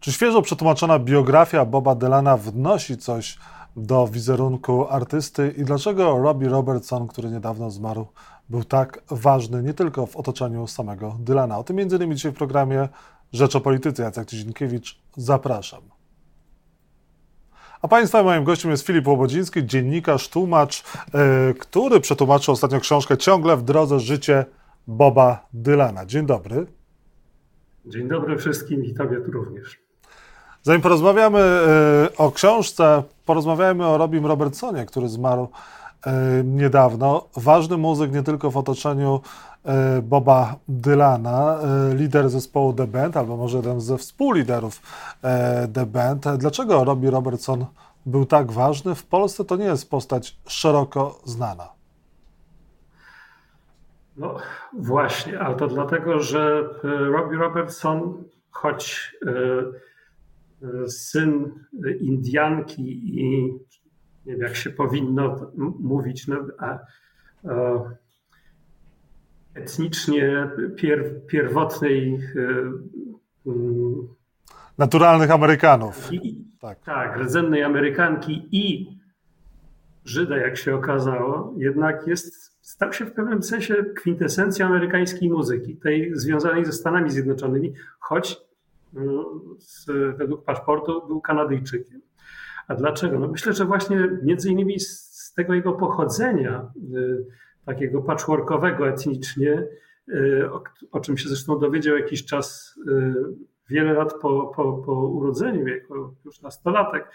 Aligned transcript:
Czy 0.00 0.12
świeżo 0.12 0.42
przetłumaczona 0.42 0.98
biografia 0.98 1.64
Boba 1.64 1.94
Dylana 1.94 2.36
wnosi 2.36 2.96
coś 2.96 3.38
do 3.76 4.08
wizerunku 4.08 4.88
artysty 4.88 5.54
i 5.56 5.64
dlaczego 5.64 6.18
Robbie 6.18 6.48
Robertson, 6.48 7.08
który 7.08 7.30
niedawno 7.30 7.70
zmarł, 7.70 8.06
był 8.48 8.64
tak 8.64 9.02
ważny 9.10 9.62
nie 9.62 9.74
tylko 9.74 10.06
w 10.06 10.16
otoczeniu 10.16 10.66
samego 10.66 11.16
Dylana? 11.20 11.58
O 11.58 11.64
tym 11.64 11.80
innymi 11.80 12.14
dzisiaj 12.14 12.32
w 12.32 12.34
programie 12.34 12.88
Rzecz 13.32 13.56
o 13.56 13.60
Polityce. 13.60 14.02
Jacek 14.02 14.28
Cizinkiewicz, 14.28 15.00
zapraszam. 15.16 15.80
A 17.82 17.88
Państwa 17.88 18.22
moim 18.22 18.44
gościem 18.44 18.70
jest 18.70 18.86
Filip 18.86 19.06
Łobodziński, 19.06 19.66
dziennikarz, 19.66 20.28
tłumacz, 20.28 20.84
yy, 21.14 21.54
który 21.54 22.00
przetłumaczył 22.00 22.54
ostatnio 22.54 22.80
książkę 22.80 23.16
Ciągle 23.16 23.56
w 23.56 23.62
drodze 23.62 24.00
życie 24.00 24.44
Boba 24.86 25.46
Dylana. 25.52 26.06
Dzień 26.06 26.26
dobry. 26.26 26.66
Dzień 27.86 28.08
dobry 28.08 28.36
wszystkim 28.36 28.84
i 28.84 28.94
Tobie 28.94 29.20
tu 29.20 29.30
również. 29.30 29.89
Zanim 30.62 30.82
porozmawiamy 30.82 31.38
e, 31.38 32.16
o 32.16 32.30
książce, 32.30 33.02
porozmawiajmy 33.26 33.86
o 33.86 33.98
Robim 33.98 34.26
Robertsonie, 34.26 34.86
który 34.86 35.08
zmarł 35.08 35.48
e, 36.06 36.12
niedawno. 36.44 37.28
Ważny 37.36 37.76
muzyk 37.76 38.12
nie 38.12 38.22
tylko 38.22 38.50
w 38.50 38.56
otoczeniu 38.56 39.20
e, 39.64 40.02
Boba 40.02 40.56
Dylana, 40.68 41.58
lider 41.94 42.28
zespołu 42.28 42.72
The 42.72 42.86
Band, 42.86 43.16
albo 43.16 43.36
może 43.36 43.56
jeden 43.56 43.80
ze 43.80 43.98
współliderów 43.98 44.82
The 45.74 45.86
Band. 45.86 46.28
Dlaczego 46.36 46.84
Robbie 46.84 47.10
Robertson 47.10 47.66
był 48.06 48.26
tak 48.26 48.52
ważny? 48.52 48.94
W 48.94 49.06
Polsce 49.06 49.44
to 49.44 49.56
nie 49.56 49.64
jest 49.64 49.90
postać 49.90 50.36
szeroko 50.46 51.18
znana. 51.24 51.68
No 54.16 54.36
właśnie, 54.72 55.40
ale 55.40 55.56
to 55.56 55.66
dlatego, 55.66 56.20
że 56.20 56.62
Robbie 56.82 57.38
Robertson, 57.38 58.24
choć 58.50 59.12
syn 60.86 61.50
Indianki 62.00 63.18
i 63.20 63.52
nie 64.26 64.32
wiem, 64.32 64.40
jak 64.40 64.56
się 64.56 64.70
powinno 64.70 65.52
mówić, 65.80 66.26
no, 66.26 66.36
a, 66.58 66.66
a, 66.68 66.78
etnicznie 69.54 70.50
pier, 70.76 71.26
pierwotnej. 71.26 72.20
E, 72.36 73.50
Naturalnych 74.78 75.30
Amerykanów. 75.30 76.12
I, 76.12 76.44
tak. 76.60 76.80
tak, 76.80 77.18
rdzennej 77.18 77.62
Amerykanki 77.62 78.48
i 78.52 78.86
Żyda, 80.04 80.36
jak 80.36 80.56
się 80.56 80.74
okazało, 80.74 81.54
jednak 81.56 82.06
jest, 82.06 82.58
stał 82.60 82.92
się 82.92 83.04
w 83.04 83.12
pewnym 83.12 83.42
sensie 83.42 83.74
kwintesencją 83.96 84.66
amerykańskiej 84.66 85.30
muzyki, 85.30 85.76
tej 85.76 86.16
związanej 86.16 86.64
ze 86.64 86.72
Stanami 86.72 87.10
Zjednoczonymi, 87.10 87.72
choć 87.98 88.40
z, 89.58 89.86
według 90.16 90.44
paszportu 90.44 91.06
był 91.06 91.20
Kanadyjczykiem. 91.20 92.00
A 92.68 92.74
dlaczego? 92.74 93.18
No 93.18 93.28
myślę, 93.28 93.52
że 93.52 93.64
właśnie 93.64 94.18
między 94.22 94.50
innymi 94.50 94.80
z 94.80 95.32
tego 95.36 95.54
jego 95.54 95.72
pochodzenia, 95.72 96.72
y, 96.94 97.26
takiego 97.64 98.02
patchworkowego 98.02 98.88
etnicznie, 98.88 99.66
y, 100.08 100.52
o, 100.52 100.62
o 100.92 101.00
czym 101.00 101.18
się 101.18 101.28
zresztą 101.28 101.58
dowiedział 101.58 101.96
jakiś 101.96 102.24
czas 102.24 102.74
y, 102.88 103.14
wiele 103.70 103.92
lat 103.92 104.14
po, 104.22 104.52
po, 104.56 104.72
po 104.72 104.92
urodzeniu, 104.92 105.68
jako 105.68 106.14
już 106.24 106.40
nastolatek. 106.40 107.08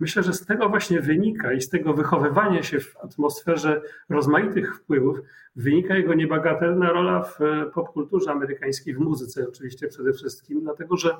Myślę, 0.00 0.22
że 0.22 0.32
z 0.32 0.46
tego 0.46 0.68
właśnie 0.68 1.00
wynika 1.00 1.52
i 1.52 1.60
z 1.60 1.68
tego 1.68 1.94
wychowywania 1.94 2.62
się 2.62 2.80
w 2.80 2.96
atmosferze 2.96 3.82
rozmaitych 4.08 4.76
wpływów 4.76 5.18
wynika 5.56 5.96
jego 5.96 6.14
niebagatelna 6.14 6.92
rola 6.92 7.22
w 7.22 7.38
popkulturze 7.74 8.30
amerykańskiej, 8.30 8.94
w 8.94 8.98
muzyce 8.98 9.48
oczywiście 9.48 9.88
przede 9.88 10.12
wszystkim, 10.12 10.60
dlatego 10.60 10.96
że 10.96 11.16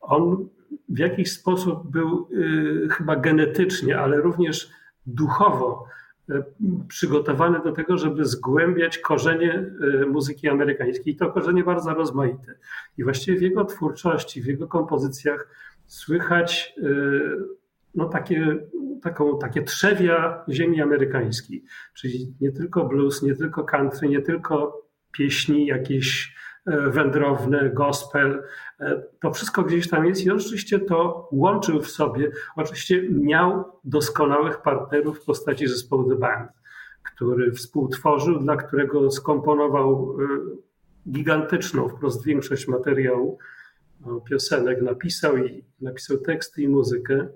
on 0.00 0.48
w 0.88 0.98
jakiś 0.98 1.32
sposób 1.32 1.90
był 1.90 2.28
y, 2.32 2.88
chyba 2.90 3.16
genetycznie, 3.16 3.98
ale 3.98 4.20
również 4.20 4.70
duchowo 5.06 5.86
przygotowany 6.88 7.60
do 7.64 7.72
tego, 7.72 7.98
żeby 7.98 8.24
zgłębiać 8.24 8.98
korzenie 8.98 9.70
y, 10.02 10.06
muzyki 10.06 10.48
amerykańskiej. 10.48 11.12
I 11.12 11.16
to 11.16 11.32
korzenie 11.32 11.64
bardzo 11.64 11.94
rozmaite. 11.94 12.54
I 12.98 13.04
właściwie 13.04 13.38
w 13.38 13.42
jego 13.42 13.64
twórczości, 13.64 14.42
w 14.42 14.46
jego 14.46 14.68
kompozycjach 14.68 15.48
słychać 15.86 16.74
no 17.94 18.08
takie, 18.08 18.56
taką, 19.02 19.38
takie 19.38 19.62
trzewia 19.62 20.44
ziemi 20.48 20.82
amerykańskiej. 20.82 21.64
Czyli 21.94 22.34
nie 22.40 22.52
tylko 22.52 22.84
blues, 22.84 23.22
nie 23.22 23.34
tylko 23.34 23.64
country, 23.64 24.08
nie 24.08 24.22
tylko 24.22 24.82
pieśni 25.12 25.66
jakieś 25.66 26.34
e, 26.66 26.90
wędrowne, 26.90 27.70
gospel. 27.70 28.42
E, 28.80 29.02
to 29.20 29.32
wszystko 29.32 29.62
gdzieś 29.62 29.88
tam 29.88 30.06
jest 30.06 30.24
i 30.24 30.30
on 30.30 30.38
rzeczywiście 30.38 30.78
to 30.78 31.28
łączył 31.32 31.82
w 31.82 31.90
sobie. 31.90 32.30
Oczywiście 32.56 33.08
miał 33.10 33.64
doskonałych 33.84 34.62
partnerów 34.62 35.18
w 35.20 35.24
postaci 35.24 35.68
zespołu 35.68 36.10
The 36.10 36.16
Band, 36.16 36.50
który 37.02 37.52
współtworzył, 37.52 38.38
dla 38.38 38.56
którego 38.56 39.10
skomponował 39.10 40.16
e, 40.20 41.10
gigantyczną 41.10 41.88
wprost 41.88 42.24
większość 42.24 42.68
materiału 42.68 43.38
piosenek, 44.30 44.82
napisał 44.82 45.36
i 45.36 45.64
napisał 45.80 46.18
teksty 46.18 46.62
i 46.62 46.68
muzykę. 46.68 47.28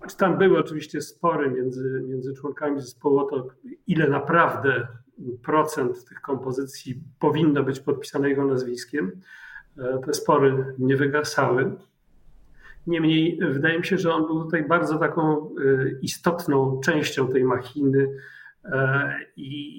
Choć 0.00 0.14
tam 0.14 0.38
były 0.38 0.58
oczywiście 0.58 1.00
spory 1.00 1.50
między, 1.50 2.04
między 2.08 2.34
członkami 2.34 2.80
zespołu 2.80 3.18
o 3.18 3.24
to, 3.24 3.48
ile 3.86 4.08
naprawdę 4.08 4.86
procent 5.42 6.04
tych 6.04 6.20
kompozycji 6.20 7.02
powinno 7.18 7.62
być 7.62 7.80
podpisane 7.80 8.28
jego 8.28 8.44
nazwiskiem. 8.44 9.20
E, 9.78 9.98
te 9.98 10.14
spory 10.14 10.74
nie 10.78 10.96
wygasały. 10.96 11.72
Niemniej 12.86 13.38
wydaje 13.52 13.78
mi 13.78 13.86
się, 13.86 13.98
że 13.98 14.14
on 14.14 14.26
był 14.26 14.44
tutaj 14.44 14.68
bardzo 14.68 14.98
taką 14.98 15.36
e, 15.36 15.48
istotną 16.02 16.80
częścią 16.84 17.28
tej 17.28 17.44
machiny 17.44 18.08
e, 18.64 19.18
i, 19.36 19.78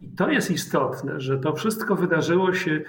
i 0.00 0.08
to 0.16 0.30
jest 0.30 0.50
istotne, 0.50 1.20
że 1.20 1.38
to 1.38 1.54
wszystko 1.54 1.96
wydarzyło 1.96 2.52
się 2.52 2.80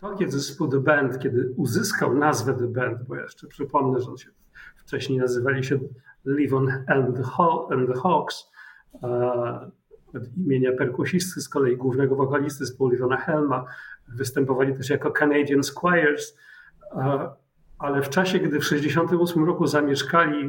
to, 0.00 0.16
kiedy 0.16 0.30
zespół 0.32 0.68
The 0.68 0.80
Band, 0.80 1.18
kiedy 1.18 1.52
uzyskał 1.56 2.14
nazwę 2.14 2.54
The 2.54 2.68
Band, 2.68 2.98
bo 3.08 3.14
ja 3.14 3.22
jeszcze 3.22 3.46
przypomnę, 3.46 4.00
że 4.00 4.10
on 4.10 4.16
się 4.16 4.30
wcześniej 4.76 5.18
nazywali 5.18 5.64
się 5.64 5.78
Livon 6.26 6.68
and 6.86 7.18
and 7.70 7.88
the 7.88 8.00
Hawks, 8.02 8.50
imienia 10.36 10.72
perkusisty, 10.72 11.40
z 11.40 11.48
kolei 11.48 11.76
głównego 11.76 12.16
wokalisty 12.16 12.66
z 12.66 12.76
Livona 12.92 13.16
Helma. 13.16 13.64
Występowali 14.08 14.74
też 14.74 14.90
jako 14.90 15.10
Canadian 15.10 15.62
Squires, 15.62 16.36
ale 17.78 18.02
w 18.02 18.08
czasie, 18.08 18.38
gdy 18.38 18.60
w 18.60 18.62
1968 18.62 19.44
roku 19.44 19.66
zamieszkali 19.66 20.44
e, 20.44 20.48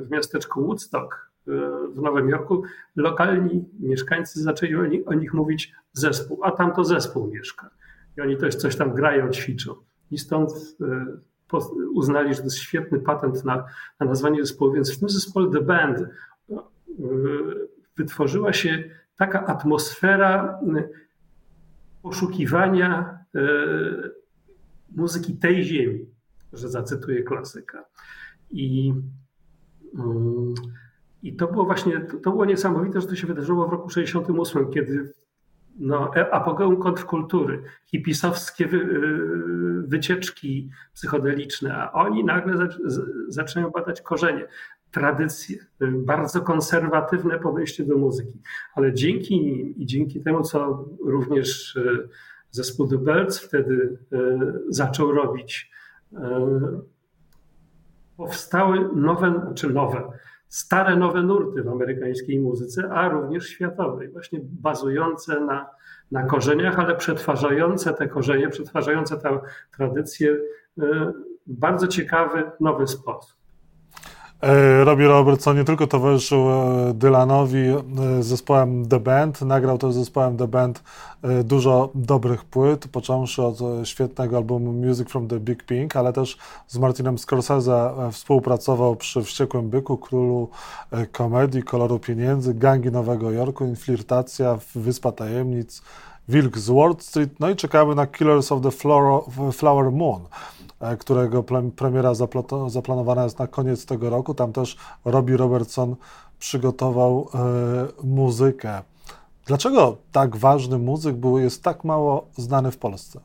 w 0.00 0.10
miasteczku 0.10 0.62
Woodstock 0.62 1.14
e, 1.14 1.50
w 1.94 2.02
Nowym 2.02 2.28
Jorku, 2.28 2.62
lokalni 2.96 3.64
mieszkańcy 3.80 4.42
zaczęli 4.42 5.04
o 5.06 5.14
nich, 5.14 5.34
mówić 5.34 5.72
zespół, 5.92 6.40
a 6.42 6.50
tam 6.50 6.72
to 6.72 6.84
zespół 6.84 7.26
mieszka. 7.26 7.70
I 8.18 8.20
oni 8.20 8.36
też 8.36 8.54
coś 8.54 8.76
tam 8.76 8.94
grają, 8.94 9.30
ćwiczą. 9.30 9.74
I 10.10 10.18
stąd 10.18 10.50
e, 10.80 11.06
uznali, 11.94 12.34
że 12.34 12.38
to 12.38 12.44
jest 12.44 12.58
świetny 12.58 13.00
patent 13.00 13.44
na, 13.44 13.64
na 14.00 14.06
nazwanie 14.06 14.44
zespołu, 14.44 14.72
więc 14.72 14.96
w 14.96 14.98
tym 14.98 15.08
zespole 15.08 15.50
The 15.50 15.60
Band 15.60 15.98
wytworzyła 17.98 18.52
się 18.52 18.84
taka 19.16 19.46
atmosfera 19.46 20.60
e, 20.76 20.88
poszukiwania 22.02 23.18
e, 23.34 23.40
muzyki 24.96 25.36
tej 25.36 25.64
ziemi, 25.64 26.06
że 26.52 26.68
zacytuję 26.68 27.22
klasyka. 27.22 27.84
I, 28.50 28.94
mm, 29.94 30.54
i 31.22 31.36
to 31.36 31.48
było 31.48 31.64
właśnie, 31.64 32.00
to 32.00 32.30
było 32.30 32.44
niesamowite, 32.44 33.00
że 33.00 33.06
to 33.06 33.16
się 33.16 33.26
wydarzyło 33.26 33.68
w 33.68 33.72
roku 33.72 33.90
68, 33.90 34.70
kiedy 34.70 35.12
no, 35.78 36.16
e, 36.16 36.34
apogeum 36.34 36.76
kontrkultury, 36.76 37.62
hipisowskie 37.86 38.66
wy, 38.66 38.76
y, 38.76 39.82
wycieczki 39.86 40.70
psychodeliczne, 40.94 41.74
a 41.74 41.92
oni 41.92 42.24
nagle 42.24 42.68
zaczynają 43.28 43.70
badać 43.70 44.02
korzenie, 44.02 44.48
tradycje, 44.98 45.58
bardzo 45.80 46.40
konserwatywne 46.40 47.38
podejście 47.38 47.84
do 47.84 47.98
muzyki. 47.98 48.42
Ale 48.74 48.92
dzięki 48.92 49.40
nim 49.40 49.76
i 49.76 49.86
dzięki 49.86 50.20
temu, 50.20 50.42
co 50.42 50.84
również 51.04 51.76
y, 51.76 52.08
zespół 52.50 52.88
The 52.88 52.98
Birds 52.98 53.38
wtedy 53.38 53.98
zaczął 54.68 55.12
robić, 55.12 55.70
powstały 58.16 58.88
nowe, 58.94 59.52
czy 59.54 59.72
nowe, 59.72 60.10
stare, 60.48 60.96
nowe 60.96 61.22
nurty 61.22 61.62
w 61.62 61.68
amerykańskiej 61.68 62.40
muzyce, 62.40 62.90
a 62.90 63.08
również 63.08 63.48
światowej, 63.48 64.08
właśnie 64.08 64.40
bazujące 64.42 65.40
na, 65.40 65.66
na 66.10 66.22
korzeniach, 66.22 66.78
ale 66.78 66.96
przetwarzające 66.96 67.94
te 67.94 68.08
korzenie, 68.08 68.48
przetwarzające 68.48 69.16
tę 69.16 69.38
tradycję 69.76 70.30
e, 70.32 71.12
w 71.46 71.54
bardzo 71.58 71.86
ciekawy, 71.86 72.42
nowy 72.60 72.86
sposób. 72.86 73.37
E, 74.40 74.84
Robbie 74.84 75.06
Robertson 75.06 75.56
nie 75.56 75.64
tylko 75.64 75.86
towarzyszył 75.86 76.50
e, 76.50 76.94
Dylanowi 76.94 77.58
z 78.20 78.26
zespołem 78.26 78.88
The 78.88 79.00
Band, 79.00 79.42
nagrał 79.42 79.78
też 79.78 79.92
z 79.92 79.96
zespołem 79.96 80.36
The 80.36 80.48
Band 80.48 80.82
dużo 81.44 81.90
dobrych 81.94 82.44
płyt, 82.44 82.88
począwszy 82.88 83.42
od 83.42 83.58
świetnego 83.84 84.36
albumu 84.36 84.72
Music 84.72 85.08
from 85.08 85.28
the 85.28 85.40
Big 85.40 85.64
Pink, 85.64 85.96
ale 85.96 86.12
też 86.12 86.38
z 86.66 86.78
Martinem 86.78 87.18
Scorsese 87.18 87.94
współpracował 88.12 88.96
przy 88.96 89.22
Wściekłym 89.22 89.70
Byku, 89.70 89.96
Królu 89.96 90.48
Komedii, 91.12 91.62
Koloru 91.62 91.98
Pieniędzy, 91.98 92.54
Gangi 92.54 92.90
Nowego 92.90 93.30
Jorku, 93.30 93.64
Infiltracja, 93.64 94.58
Wyspa 94.74 95.12
Tajemnic, 95.12 95.82
Wilk 96.28 96.58
z 96.58 96.70
Wall 96.70 96.96
Street, 96.98 97.40
no 97.40 97.50
i 97.50 97.56
czekamy 97.56 97.94
na 97.94 98.06
Killers 98.06 98.52
of 98.52 98.62
the 98.62 98.70
Flower 99.52 99.92
Moon, 99.92 100.22
e, 100.22 100.57
którego 100.98 101.44
premiera 101.76 102.14
zaplanowana 102.68 103.24
jest 103.24 103.38
na 103.38 103.46
koniec 103.46 103.86
tego 103.86 104.10
roku. 104.10 104.34
Tam 104.34 104.52
też 104.52 104.76
Robbie 105.04 105.36
Robertson 105.36 105.96
przygotował 106.38 107.28
e, 107.34 108.06
muzykę. 108.06 108.82
Dlaczego 109.46 109.96
tak 110.12 110.36
ważny 110.36 110.78
muzyk 110.78 111.16
był, 111.16 111.38
jest 111.38 111.62
tak 111.62 111.84
mało 111.84 112.28
znany 112.36 112.70
w 112.70 112.78
Polsce? 112.78 113.20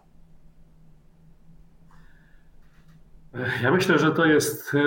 Ja 3.63 3.71
myślę, 3.71 3.99
że 3.99 4.11
to 4.11 4.25
jest 4.25 4.75
e, 4.75 4.79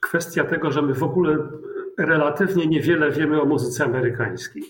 kwestia 0.00 0.44
tego, 0.44 0.70
że 0.70 0.82
my 0.82 0.94
w 0.94 1.02
ogóle 1.02 1.38
relatywnie 1.98 2.66
niewiele 2.66 3.10
wiemy 3.10 3.42
o 3.42 3.44
muzyce 3.44 3.84
amerykańskiej 3.84 4.62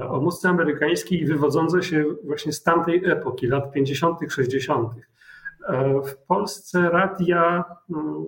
o 0.00 0.20
muzyce 0.20 0.48
amerykańskiej 0.48 1.26
wywodzące 1.26 1.82
się 1.82 2.04
właśnie 2.24 2.52
z 2.52 2.62
tamtej 2.62 3.04
epoki, 3.04 3.46
lat 3.46 3.72
50., 3.72 4.18
60. 4.28 4.90
E, 5.68 6.02
w 6.02 6.16
Polsce 6.16 6.90
radia 6.90 7.64
mm, 7.90 8.24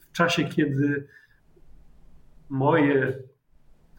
w 0.00 0.12
czasie, 0.12 0.44
kiedy 0.44 1.08
moje 2.48 3.18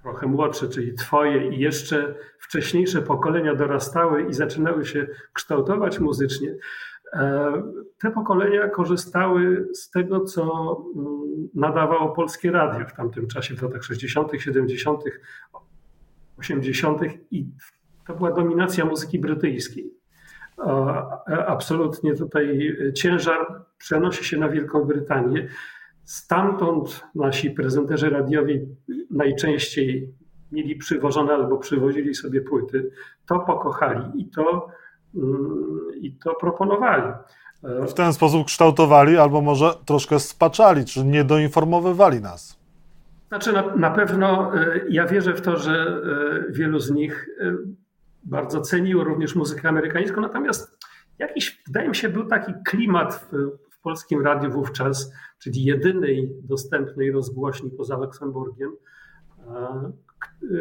trochę 0.02 0.28
młodsze, 0.28 0.70
czyli 0.70 0.94
twoje 0.94 1.50
i 1.50 1.60
jeszcze 1.60 2.16
wcześniejsze 2.40 3.02
pokolenia 3.02 3.56
dorastały 3.56 4.28
i 4.30 4.34
zaczynały 4.34 4.86
się 4.86 5.08
kształtować 5.34 6.00
muzycznie, 6.00 6.56
e, 7.14 7.52
te 8.02 8.12
pokolenia 8.12 8.70
korzystały 8.70 9.68
z 9.74 9.90
tego, 9.90 10.22
co 10.22 10.44
mm, 10.96 11.50
nadawało 11.54 12.10
polskie 12.10 12.52
radio 12.52 12.86
w 12.86 12.94
tamtym 12.94 13.28
czasie, 13.28 13.56
w 13.56 13.62
latach 13.62 13.84
60., 13.84 14.32
70., 14.38 15.04
80. 16.38 17.02
i 17.32 17.48
to 18.08 18.16
była 18.16 18.32
dominacja 18.32 18.86
muzyki 18.86 19.20
brytyjskiej. 19.20 20.05
Absolutnie 21.48 22.16
tutaj 22.16 22.78
ciężar 22.96 23.64
przenosi 23.78 24.26
się 24.26 24.38
na 24.38 24.50
Wielką 24.50 24.84
Brytanię. 24.84 25.48
Stamtąd 26.04 27.04
nasi 27.16 27.52
prezenterzy 27.52 28.10
radiowi 28.10 28.68
najczęściej 29.12 30.14
mieli 30.52 30.76
przywożone 30.76 31.34
albo 31.34 31.58
przywozili 31.58 32.16
sobie 32.16 32.42
płyty. 32.42 32.92
To 33.28 33.40
pokochali 33.40 34.22
i 34.22 34.30
to, 34.30 34.68
mm, 35.16 35.80
i 36.02 36.18
to 36.18 36.36
proponowali. 36.36 37.14
W 37.64 37.94
ten 37.94 38.14
sposób 38.14 38.48
kształtowali 38.48 39.18
albo 39.18 39.42
może 39.42 39.74
troszkę 39.86 40.20
spaczali, 40.20 40.86
czy 40.86 41.06
nie 41.06 41.24
doinformowywali 41.24 42.22
nas. 42.22 42.60
Znaczy 43.28 43.54
na, 43.54 43.76
na 43.76 43.92
pewno 43.92 44.56
e, 44.56 44.82
ja 44.90 45.08
wierzę 45.08 45.34
w 45.34 45.42
to, 45.42 45.58
że 45.58 46.02
e, 46.50 46.52
wielu 46.52 46.80
z 46.80 46.92
nich 46.92 47.30
e, 47.40 47.54
bardzo 48.26 48.62
ceniło 48.62 49.04
również 49.04 49.36
muzykę 49.36 49.70
amerykańską, 49.70 50.22
natomiast 50.22 50.78
jakiś, 51.20 51.64
wydaje 51.68 51.90
mi 51.90 51.96
się, 51.96 52.10
był 52.10 52.26
taki 52.26 52.54
klimat 52.66 53.16
w, 53.16 53.32
w 53.72 53.82
polskim 53.82 54.22
radiu 54.22 54.52
wówczas, 54.52 55.14
czyli 55.40 55.64
jedynej 55.64 56.32
dostępnej 56.44 57.12
rozgłośni 57.12 57.72
poza 57.72 57.98
Luksemburgiem, 57.98 58.72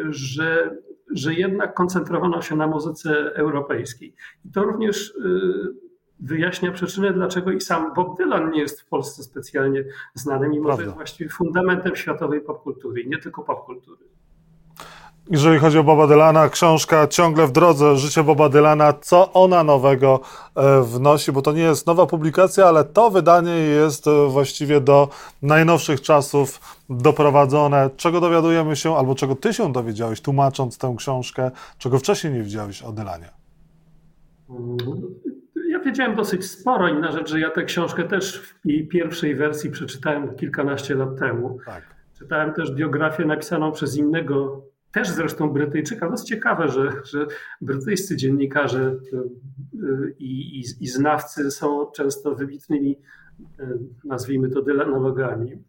że, 0.09 0.77
że 1.11 1.33
jednak 1.33 1.73
koncentrowano 1.73 2.41
się 2.41 2.55
na 2.55 2.67
muzyce 2.67 3.35
europejskiej. 3.35 4.15
I 4.45 4.51
to 4.51 4.63
również 4.63 5.13
wyjaśnia 6.19 6.71
przyczynę, 6.71 7.13
dlaczego 7.13 7.51
i 7.51 7.61
sam 7.61 7.93
Bob 7.93 8.17
Dylan 8.17 8.51
nie 8.51 8.61
jest 8.61 8.81
w 8.81 8.85
Polsce 8.85 9.23
specjalnie 9.23 9.83
znany, 10.13 10.49
mimo 10.49 10.65
Prawda. 10.65 10.81
że 10.81 10.85
jest 10.85 10.95
właściwie 10.95 11.29
fundamentem 11.29 11.95
światowej 11.95 12.41
popkultury 12.41 13.01
i 13.01 13.09
nie 13.09 13.17
tylko 13.17 13.43
popkultury. 13.43 14.05
Jeżeli 15.29 15.59
chodzi 15.59 15.77
o 15.77 15.83
Boba 15.83 16.07
Dylana, 16.07 16.49
książka 16.49 17.07
ciągle 17.07 17.47
w 17.47 17.51
drodze, 17.51 17.95
życie 17.97 18.23
Boba 18.23 18.49
Dylana, 18.49 18.93
co 18.93 19.33
ona 19.33 19.63
nowego 19.63 20.19
e, 20.55 20.81
wnosi, 20.81 21.31
bo 21.31 21.41
to 21.41 21.51
nie 21.51 21.61
jest 21.61 21.87
nowa 21.87 22.05
publikacja, 22.05 22.65
ale 22.65 22.83
to 22.83 23.11
wydanie 23.11 23.51
jest 23.51 24.07
e, 24.07 24.27
właściwie 24.27 24.81
do 24.81 25.09
najnowszych 25.41 26.01
czasów 26.01 26.59
doprowadzone. 26.89 27.89
Czego 27.97 28.21
dowiadujemy 28.21 28.75
się, 28.75 28.95
albo 28.95 29.15
czego 29.15 29.35
ty 29.35 29.53
się 29.53 29.71
dowiedziałeś, 29.71 30.21
tłumacząc 30.21 30.77
tę 30.77 30.95
książkę, 30.97 31.51
czego 31.77 31.99
wcześniej 31.99 32.33
nie 32.33 32.43
widziałeś 32.43 32.81
o 32.81 32.91
Dylanie? 32.91 33.29
Mm, 34.49 34.77
wiedziałem 35.85 36.15
dosyć 36.15 36.45
sporo. 36.45 36.89
Inna 36.89 37.11
rzecz, 37.11 37.29
że 37.29 37.39
ja 37.39 37.49
tę 37.49 37.63
książkę 37.63 38.03
też 38.03 38.41
w 38.41 38.65
jej 38.65 38.87
pierwszej 38.87 39.35
wersji 39.35 39.71
przeczytałem 39.71 40.35
kilkanaście 40.35 40.95
lat 40.95 41.19
temu. 41.19 41.57
Tak. 41.65 41.83
Czytałem 42.17 42.53
też 42.53 42.71
biografię 42.71 43.25
napisaną 43.25 43.71
przez 43.71 43.97
innego, 43.97 44.61
też 44.95 45.09
zresztą 45.09 45.49
Brytyjczyka. 45.49 46.05
To 46.05 46.11
jest 46.11 46.25
ciekawe, 46.25 46.67
że, 46.67 46.91
że 47.03 47.27
brytyjscy 47.61 48.15
dziennikarze 48.17 48.81
e, 48.81 48.95
i, 50.19 50.59
i, 50.59 50.63
i 50.83 50.87
znawcy 50.87 51.51
są 51.51 51.91
często 51.95 52.35
wybitnymi, 52.35 52.99
e, 53.59 53.67
nazwijmy 54.03 54.49
to, 54.49 54.61
dylanologami. 54.61 55.63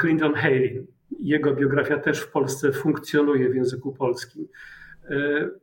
Clinton 0.00 0.34
Haley, 0.34 0.86
jego 1.20 1.54
biografia 1.54 1.98
też 1.98 2.20
w 2.20 2.30
Polsce 2.30 2.72
funkcjonuje 2.72 3.50
w 3.50 3.54
języku 3.54 3.92
polskim. 3.92 4.48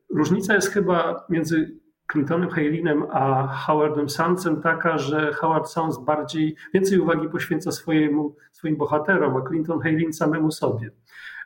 Różnica 0.09 0.55
jest 0.55 0.69
chyba 0.69 1.25
między 1.29 1.79
Clintonem 2.11 2.49
Halinem 2.49 3.03
a 3.11 3.47
Howardem 3.47 4.09
Sandsem 4.09 4.61
taka, 4.61 4.97
że 4.97 5.33
Howard 5.33 5.69
Sands 5.69 5.97
bardziej, 5.97 6.55
więcej 6.73 6.99
uwagi 6.99 7.29
poświęca 7.29 7.71
swojemu, 7.71 8.35
swoim 8.51 8.75
bohaterom, 8.77 9.37
a 9.37 9.41
Clinton 9.41 9.79
Halin 9.79 10.13
samemu 10.13 10.51
sobie. 10.51 10.91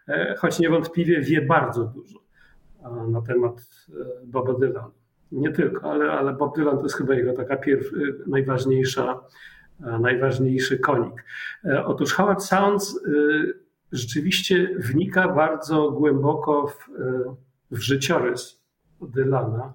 E, 0.07 0.35
choć 0.35 0.59
niewątpliwie 0.59 1.21
wie 1.21 1.41
bardzo 1.41 1.83
dużo 1.83 2.19
e, 2.83 3.07
na 3.07 3.21
temat 3.21 3.59
e, 3.89 4.25
Boba 4.25 4.53
Dylan. 4.53 4.91
Nie 5.31 5.51
tylko, 5.51 5.91
ale, 5.91 6.11
ale 6.11 6.33
Bob 6.33 6.55
Dylan 6.55 6.77
to 6.77 6.83
jest 6.83 6.95
chyba 6.95 7.13
jego 7.13 7.33
taka 7.33 7.57
pierw, 7.57 7.85
najważniejsza, 8.27 9.19
najważniejszy 9.79 10.79
konik. 10.79 11.25
Otóż 11.85 12.13
Howard 12.13 12.43
Sands 12.43 12.99
rzeczywiście 13.91 14.69
wnika 14.77 15.27
bardzo 15.27 15.91
głęboko 15.91 16.67
w, 16.67 16.89
w 17.71 17.77
życiorys 17.77 18.63
Dylana. 19.01 19.73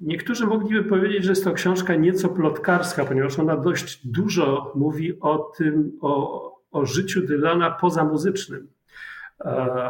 Niektórzy 0.00 0.46
mogliby 0.46 0.84
powiedzieć, 0.84 1.24
że 1.24 1.32
jest 1.32 1.44
to 1.44 1.52
książka 1.52 1.94
nieco 1.94 2.28
plotkarska, 2.28 3.04
ponieważ 3.04 3.38
ona 3.38 3.56
dość 3.56 4.06
dużo 4.06 4.72
mówi 4.74 5.20
o 5.20 5.38
tym, 5.38 5.98
o, 6.00 6.52
o 6.70 6.86
życiu 6.86 7.26
Dylana 7.26 7.70
pozamuzycznym. 7.70 8.68
E, 8.68 8.79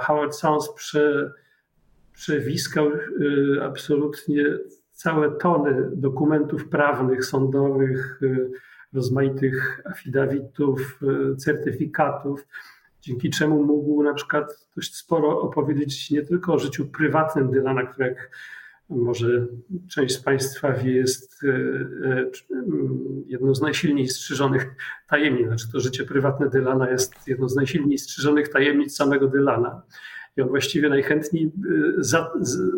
Howard 0.00 0.36
Sands 0.36 0.72
prze, 0.74 1.32
przewiskał 2.12 2.86
e, 2.86 3.64
absolutnie 3.64 4.44
całe 4.92 5.30
tony 5.30 5.90
dokumentów 5.92 6.68
prawnych, 6.68 7.24
sądowych, 7.24 8.20
e, 8.22 8.26
rozmaitych 8.92 9.82
afidawitów, 9.84 11.00
certyfikatów, 11.38 12.46
dzięki 13.00 13.30
czemu 13.30 13.64
mógł 13.64 14.02
na 14.02 14.14
przykład 14.14 14.68
dość 14.76 14.96
sporo 14.96 15.40
opowiedzieć 15.40 16.10
nie 16.10 16.22
tylko 16.22 16.54
o 16.54 16.58
życiu 16.58 16.86
prywatnym 16.86 17.50
Dylana, 17.50 17.86
które 17.86 18.08
jak 18.08 18.30
może 18.90 19.46
część 19.88 20.14
z 20.14 20.22
Państwa 20.22 20.72
wie, 20.72 20.92
jest 20.92 21.44
e, 21.44 21.48
e, 22.08 22.30
jedną 23.26 23.54
z 23.54 23.60
najsilniej 23.60 24.08
strzyżonych 24.08 24.74
tajemnic. 25.08 25.46
Znaczy 25.46 25.72
to 25.72 25.80
życie 25.80 26.04
prywatne 26.04 26.50
Dylana 26.50 26.90
jest 26.90 27.28
jedną 27.28 27.48
z 27.48 27.56
najsilniej 27.56 27.98
strzyżonych 27.98 28.48
tajemnic 28.48 28.96
samego 28.96 29.26
Dylana. 29.26 29.82
I 30.36 30.42
on 30.42 30.48
właściwie 30.48 30.88
najchętniej 30.88 31.52
e, 32.14 32.22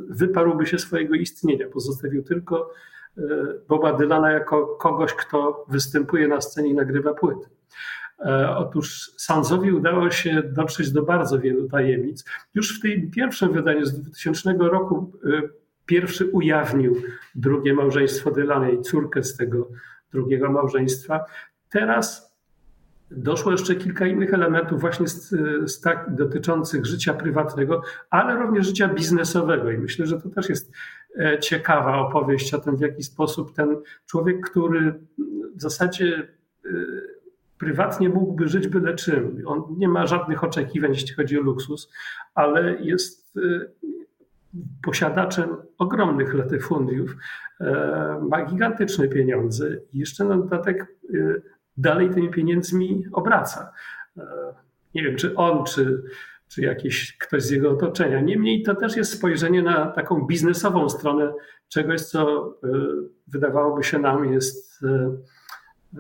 wyparłby 0.09 0.67
się 0.67 0.79
swojego 0.79 1.15
istnienia. 1.15 1.67
Pozostawił 1.69 2.23
tylko 2.23 2.71
Boba 3.69 3.93
Dylana 3.93 4.31
jako 4.31 4.67
kogoś, 4.67 5.15
kto 5.15 5.67
występuje 5.69 6.29
na 6.29 6.41
scenie 6.41 6.71
i 6.71 6.75
nagrywa 6.75 7.15
płyty. 7.15 7.47
Otóż 8.57 9.11
Sanzowi 9.17 9.73
udało 9.73 10.11
się 10.11 10.43
dotrzeć 10.43 10.93
do 10.93 11.03
bardzo 11.03 11.39
wielu 11.39 11.69
tajemnic. 11.69 12.25
Już 12.55 12.79
w 12.79 12.83
tym 12.83 13.11
pierwszym 13.11 13.53
wydaniu 13.53 13.87
z 13.87 14.01
2000 14.01 14.53
roku 14.59 15.13
Pierwszy 15.87 16.27
ujawnił 16.27 17.03
drugie 17.35 17.75
małżeństwo 17.75 18.31
Dylana 18.31 18.71
i 18.71 18.81
córkę 18.81 19.23
z 19.23 19.37
tego 19.37 19.69
drugiego 20.13 20.51
małżeństwa. 20.51 21.25
Teraz 21.71 22.33
doszło 23.11 23.53
jeszcze 23.53 23.75
kilka 23.75 24.07
innych 24.07 24.35
elementów 24.35 24.81
właśnie 24.81 25.09
z, 25.09 25.29
z 25.71 25.81
tak, 25.81 26.15
dotyczących 26.15 26.87
życia 26.87 27.15
prywatnego, 27.15 27.83
ale 28.11 28.37
również 28.37 28.67
życia 28.67 28.89
biznesowego. 28.89 29.71
I 29.71 29.79
myślę, 29.79 30.07
że 30.07 30.21
to 30.21 30.29
też 30.29 30.49
jest 30.49 30.73
e, 31.19 31.39
ciekawa 31.39 31.99
opowieść 31.99 32.55
o 32.55 32.59
tym, 32.59 32.77
w 32.77 32.81
jaki 32.81 33.03
sposób 33.03 33.55
ten 33.55 33.77
człowiek, 34.07 34.51
który 34.51 34.95
w 35.57 35.63
zasadzie 35.63 36.29
e, 36.65 36.71
prywatnie 37.63 38.09
mógłby 38.09 38.49
żyć 38.49 38.69
byle 38.69 38.95
czym. 38.95 39.43
On 39.47 39.63
nie 39.79 39.89
ma 39.89 40.07
żadnych 40.07 40.45
oczekiwań, 40.45 40.91
jeśli 40.91 41.15
chodzi 41.15 41.39
o 41.39 41.43
luksus, 41.43 41.93
ale 42.35 42.77
jest 42.81 43.37
y, 43.37 43.71
posiadaczem 44.83 45.57
ogromnych 45.79 46.35
latyfundiów, 46.35 47.17
e, 47.61 48.21
ma 48.31 48.45
gigantyczne 48.45 49.09
pieniądze 49.09 49.77
i 49.93 49.99
jeszcze 49.99 50.25
na 50.25 50.37
dodatek 50.37 50.87
y, 51.15 51.43
dalej 51.77 52.11
tymi 52.11 52.31
pieniędzmi 52.31 53.05
obraca. 53.13 53.73
E, 54.17 54.23
nie 54.95 55.03
wiem, 55.03 55.17
czy 55.17 55.35
on, 55.35 55.65
czy, 55.65 56.03
czy 56.49 56.63
jakiś 56.63 57.19
ktoś 57.19 57.43
z 57.43 57.51
jego 57.51 57.71
otoczenia. 57.71 58.21
Niemniej 58.21 58.63
to 58.63 58.75
też 58.75 58.97
jest 58.97 59.13
spojrzenie 59.13 59.63
na 59.63 59.87
taką 59.87 60.27
biznesową 60.27 60.89
stronę 60.89 61.33
czegoś, 61.69 62.01
co 62.01 62.51
e, 62.65 62.69
wydawałoby 63.27 63.83
się 63.83 63.99
nam 63.99 64.33
jest 64.33 64.85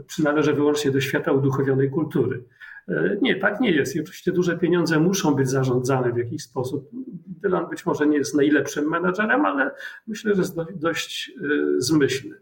przynależy 0.07 0.53
wyłącznie 0.53 0.91
do 0.91 1.01
świata 1.01 1.33
uduchowionej 1.33 1.91
kultury. 1.91 2.45
E, 2.89 3.17
nie, 3.23 3.37
tak 3.37 3.61
nie 3.61 3.71
jest. 3.71 3.97
I 3.97 4.01
oczywiście 4.01 4.33
duże 4.33 4.59
pieniądze 4.59 5.01
muszą 5.01 5.35
być 5.35 5.51
zarządzane 5.51 6.13
w 6.13 6.17
jakiś 6.17 6.43
sposób. 6.43 6.91
Dylan 7.27 7.71
być 7.71 7.87
może 7.87 8.07
nie 8.07 8.19
jest 8.19 8.35
najlepszym 8.35 8.89
menadżerem, 8.89 9.47
ale 9.47 9.71
myślę, 10.07 10.35
że 10.35 10.41
jest 10.41 10.57
dość 10.75 11.31
e, 11.31 11.43
zmyślny. 11.79 12.37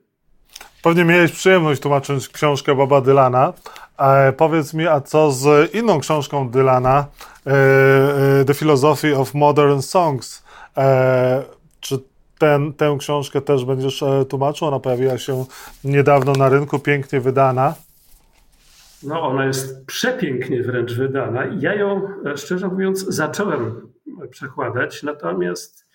Pewnie 0.83 1.05
miałeś 1.05 1.33
przyjemność 1.33 1.81
tłumaczyć 1.81 2.29
książkę 2.29 2.75
Boba 2.75 3.01
Dylana. 3.01 3.53
E, 3.99 4.33
powiedz 4.33 4.75
mi, 4.75 4.87
a 4.87 5.01
co 5.01 5.33
z 5.33 5.75
inną 5.75 6.01
książką 6.01 6.51
Dylana, 6.51 7.07
e, 7.47 8.45
The 8.47 8.55
Philosophy 8.55 9.17
of 9.17 9.35
Modern 9.35 9.81
Songs? 9.81 10.45
E, 10.77 11.43
czy 11.81 11.99
ten, 12.41 12.73
tę 12.73 12.97
książkę 12.99 13.41
też 13.41 13.65
będziesz 13.65 14.03
e, 14.03 14.25
tłumaczył. 14.25 14.69
Ona 14.69 14.81
pojawiła 14.81 15.19
się 15.19 15.45
niedawno 15.85 16.33
na 16.33 16.49
rynku, 16.49 16.79
pięknie 16.79 17.21
wydana. 17.21 17.75
No, 19.03 19.23
ona 19.23 19.47
jest 19.47 19.87
przepięknie 19.87 20.63
wręcz 20.63 20.95
wydana. 20.95 21.45
Ja 21.59 21.75
ją, 21.75 22.09
e, 22.27 22.37
szczerze 22.37 22.69
mówiąc, 22.69 23.07
zacząłem 23.09 23.89
przekładać, 24.31 25.03
natomiast 25.03 25.87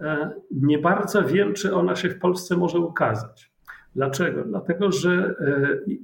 e, 0.00 0.30
nie 0.50 0.78
bardzo 0.78 1.22
wiem, 1.22 1.54
czy 1.54 1.74
ona 1.74 1.96
się 1.96 2.10
w 2.10 2.18
Polsce 2.18 2.56
może 2.56 2.78
ukazać. 2.78 3.50
Dlaczego? 3.94 4.44
Dlatego, 4.44 4.92
że 4.92 5.34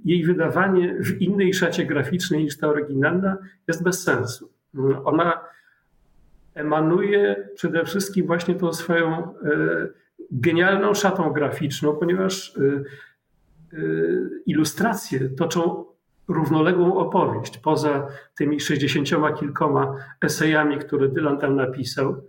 jej 0.05 0.25
wydawanie 0.25 0.97
w 1.01 1.23
innej 1.23 1.55
szacie 1.55 1.87
graficznej 1.87 2.45
niż 2.45 2.59
ta 2.59 2.69
oryginalna 2.69 3.37
jest 3.69 3.83
bez 3.83 4.03
sensu. 4.03 4.51
Ona 5.05 5.41
emanuje 6.55 7.49
przede 7.55 7.85
wszystkim 7.85 8.27
właśnie 8.27 8.55
tą 8.55 8.73
swoją 8.73 9.13
e, 9.13 9.35
genialną 10.31 10.95
szatą 10.95 11.33
graficzną, 11.33 11.97
ponieważ 11.97 12.57
e, 12.57 12.63
e, 13.73 13.83
ilustracje 14.47 15.29
toczą 15.29 15.85
równoległą 16.29 16.97
opowieść. 16.97 17.59
Poza 17.59 18.09
tymi 18.37 18.61
sześćdziesięcioma 18.61 19.33
kilkoma 19.33 19.97
esejami, 20.21 20.79
które 20.79 21.09
Dylan 21.09 21.39
tam 21.39 21.57
napisał. 21.57 22.23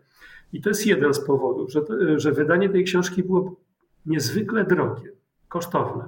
I 0.53 0.61
to 0.61 0.69
jest 0.69 0.87
jeden 0.87 1.13
z 1.13 1.19
powodów, 1.19 1.71
że, 1.71 1.81
że 2.19 2.31
wydanie 2.31 2.69
tej 2.69 2.83
książki 2.83 3.23
było 3.23 3.55
niezwykle 4.05 4.65
drogie, 4.65 5.11
kosztowne. 5.47 6.03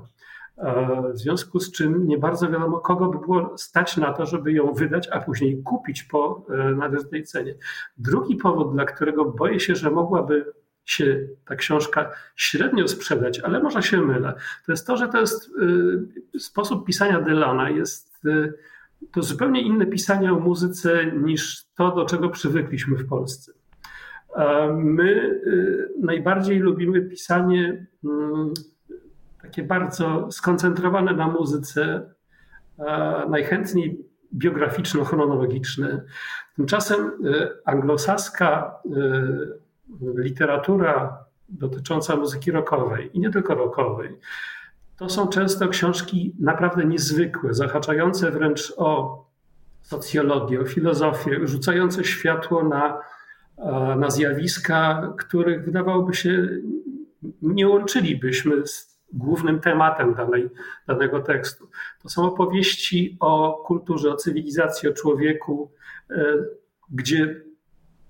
W 1.14 1.18
związku 1.18 1.60
z 1.60 1.72
czym 1.72 2.08
nie 2.08 2.18
bardzo 2.18 2.50
wiadomo, 2.50 2.80
kogo 2.80 3.10
by 3.10 3.20
było 3.20 3.58
stać 3.58 3.98
na 3.98 4.14
to, 4.14 4.26
żeby 4.26 4.52
ją 4.52 4.74
wydać, 4.74 5.10
a 5.12 5.20
później 5.20 5.64
kupić 5.64 6.04
po 6.04 6.46
e, 6.50 6.58
należytej 6.72 7.24
cenie. 7.24 7.56
Drugi 7.98 8.36
powód, 8.36 8.74
dla 8.74 8.86
którego 8.86 9.26
boję 9.26 9.60
się, 9.60 9.76
że 9.76 9.92
mogłaby 9.92 10.54
się 10.86 11.28
ta 11.46 11.56
książka 11.56 12.12
średnio 12.36 12.88
sprzedać, 12.88 13.40
ale 13.40 13.64
może 13.64 13.84
się 13.84 14.02
mylę, 14.02 14.34
to 14.66 14.72
jest 14.72 14.88
to, 14.88 14.98
że 14.98 15.08
to 15.08 15.20
jest 15.20 15.52
e, 16.36 16.40
sposób 16.40 16.86
pisania 16.86 17.22
Dylana, 17.22 17.70
jest 17.70 18.26
e, 18.26 18.54
to 19.12 19.22
zupełnie 19.22 19.62
inne 19.62 19.86
pisanie 19.86 20.34
o 20.34 20.40
muzyce 20.40 21.06
niż 21.06 21.66
to, 21.76 21.96
do 21.96 22.06
czego 22.06 22.30
przywykliśmy 22.30 22.98
w 22.98 23.08
Polsce. 23.08 23.52
My 24.74 25.42
najbardziej 26.00 26.60
lubimy 26.60 27.02
pisanie 27.02 27.86
mm, 28.04 28.54
takie 29.48 29.64
bardzo 29.64 30.32
skoncentrowane 30.32 31.14
na 31.14 31.28
muzyce, 31.28 32.10
najchętniej 33.30 34.06
biograficzno-chronologiczne. 34.34 36.02
Tymczasem 36.56 37.00
e, 37.06 37.50
anglosaska 37.66 38.76
e, 38.86 39.00
literatura 40.16 41.18
dotycząca 41.50 42.16
muzyki 42.16 42.52
rockowej 42.52 43.10
i 43.14 43.20
nie 43.20 43.30
tylko 43.30 43.56
rockowej, 43.56 44.18
to 44.98 45.10
są 45.10 45.28
często 45.28 45.68
książki 45.68 46.36
naprawdę 46.40 46.86
niezwykłe, 46.86 47.54
zahaczające 47.54 48.32
wręcz 48.32 48.74
o 48.78 49.26
socjologię, 49.82 50.62
o 50.62 50.66
filozofię, 50.66 51.40
rzucające 51.44 52.04
światło 52.04 52.64
na, 52.64 53.02
na 53.96 54.10
zjawiska, 54.10 55.14
których 55.18 55.66
wydawałoby 55.66 56.14
się 56.14 56.48
nie 57.42 57.68
łączylibyśmy 57.68 58.68
z 58.68 58.97
głównym 59.14 59.60
tematem 59.60 60.14
danej, 60.14 60.50
danego 60.88 61.20
tekstu. 61.20 61.70
To 62.04 62.10
są 62.10 62.24
opowieści 62.24 63.18
o 63.20 63.64
kulturze, 63.66 64.10
o 64.10 64.16
cywilizacji, 64.16 64.90
o 64.90 64.94
człowieku, 64.94 65.72
e, 66.10 66.16
gdzie 66.90 67.42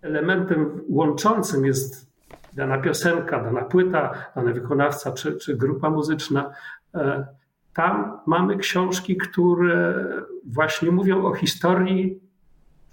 elementem 0.02 0.82
łączącym 0.90 1.66
jest 1.66 2.12
dana 2.54 2.78
piosenka, 2.78 3.44
dana 3.44 3.62
płyta, 3.62 4.32
dany 4.36 4.54
wykonawca 4.54 5.12
czy, 5.12 5.38
czy 5.38 5.58
grupa 5.58 5.90
muzyczna. 5.90 6.54
E, 6.96 7.28
tam 7.74 8.20
mamy 8.26 8.58
książki, 8.58 9.18
które 9.18 10.06
właśnie 10.46 10.92
mówią 10.92 11.26
o 11.26 11.34
historii 11.34 12.22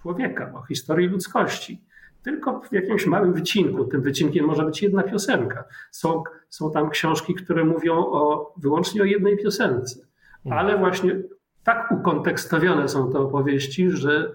człowieka, 0.03 0.53
o 0.55 0.63
historii 0.63 1.09
ludzkości 1.09 1.85
tylko 2.25 2.61
w 2.61 2.73
jakimś 2.73 3.07
małym 3.07 3.33
wycinku. 3.33 3.85
Tym 3.85 4.03
wycinkiem 4.03 4.47
może 4.47 4.65
być 4.65 4.83
jedna 4.83 5.03
piosenka. 5.03 5.65
Są, 5.91 6.23
są 6.49 6.71
tam 6.71 6.91
książki, 6.91 7.35
które 7.35 7.65
mówią 7.65 7.95
o, 7.97 8.55
wyłącznie 8.57 9.03
o 9.03 9.05
jednej 9.05 9.37
piosence, 9.37 10.01
mhm. 10.45 10.67
ale 10.67 10.79
właśnie 10.79 11.23
tak 11.65 11.93
ukontekstowione 11.93 12.89
są 12.89 13.13
te 13.13 13.19
opowieści, 13.19 13.91
że, 13.91 14.33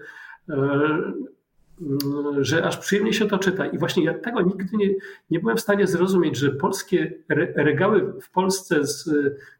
e, 0.48 1.12
że 2.40 2.64
aż 2.64 2.76
przyjemnie 2.76 3.12
się 3.12 3.28
to 3.28 3.38
czyta. 3.38 3.66
I 3.66 3.78
właśnie 3.78 4.04
ja 4.04 4.14
tego 4.14 4.40
nigdy 4.40 4.76
nie, 4.76 4.88
nie 5.30 5.40
byłem 5.40 5.56
w 5.56 5.60
stanie 5.60 5.86
zrozumieć, 5.86 6.36
że 6.36 6.50
polskie 6.50 7.12
regały 7.54 8.20
w 8.20 8.30
Polsce 8.30 8.86
z 8.86 9.10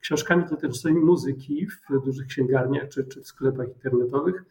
książkami 0.01 0.45
dotyczącymi 0.51 1.01
muzyki 1.01 1.67
w 1.67 2.05
dużych 2.05 2.27
księgarniach 2.27 2.89
czy, 2.89 3.05
czy 3.05 3.21
w 3.21 3.27
sklepach 3.27 3.69
internetowych 3.69 4.45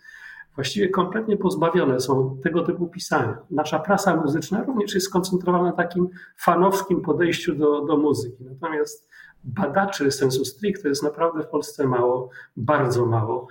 właściwie 0.56 0.89
kompletnie 0.89 1.38
pozbawione 1.38 2.00
są 2.00 2.38
tego 2.44 2.63
typu 2.63 2.88
pisania. 2.88 3.38
Nasza 3.51 3.79
prasa 3.79 4.15
muzyczna 4.15 4.63
również 4.63 4.94
jest 4.94 5.06
skoncentrowana 5.06 5.63
na 5.63 5.72
takim 5.72 6.10
fanowskim 6.38 7.01
podejściu 7.01 7.56
do, 7.56 7.82
do 7.82 7.98
muzyki. 7.98 8.44
Natomiast 8.44 9.10
badaczy 9.44 10.12
sensu 10.12 10.46
stricte 10.46 10.89
jest 10.89 11.03
naprawdę 11.03 11.44
w 11.44 11.48
Polsce 11.48 11.88
mało, 11.88 12.29
bardzo 12.58 13.06
mało. 13.06 13.48